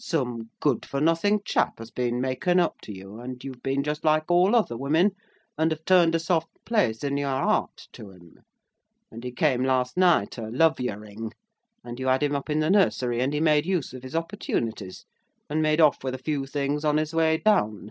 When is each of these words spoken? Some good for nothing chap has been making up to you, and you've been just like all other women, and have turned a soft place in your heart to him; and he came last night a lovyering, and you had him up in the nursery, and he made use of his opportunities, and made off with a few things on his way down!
Some 0.00 0.48
good 0.60 0.86
for 0.86 0.98
nothing 0.98 1.42
chap 1.44 1.78
has 1.78 1.90
been 1.90 2.18
making 2.18 2.58
up 2.58 2.80
to 2.84 2.90
you, 2.96 3.20
and 3.20 3.44
you've 3.44 3.62
been 3.62 3.82
just 3.82 4.02
like 4.02 4.30
all 4.30 4.56
other 4.56 4.78
women, 4.78 5.10
and 5.58 5.70
have 5.72 5.84
turned 5.84 6.14
a 6.14 6.18
soft 6.18 6.48
place 6.64 7.04
in 7.04 7.18
your 7.18 7.28
heart 7.28 7.88
to 7.92 8.08
him; 8.10 8.38
and 9.10 9.22
he 9.22 9.30
came 9.30 9.62
last 9.62 9.98
night 9.98 10.38
a 10.38 10.48
lovyering, 10.48 11.32
and 11.84 12.00
you 12.00 12.06
had 12.06 12.22
him 12.22 12.34
up 12.34 12.48
in 12.48 12.60
the 12.60 12.70
nursery, 12.70 13.20
and 13.20 13.34
he 13.34 13.40
made 13.40 13.66
use 13.66 13.92
of 13.92 14.02
his 14.04 14.16
opportunities, 14.16 15.04
and 15.50 15.60
made 15.60 15.82
off 15.82 16.02
with 16.02 16.14
a 16.14 16.24
few 16.24 16.46
things 16.46 16.86
on 16.86 16.96
his 16.96 17.12
way 17.12 17.36
down! 17.36 17.90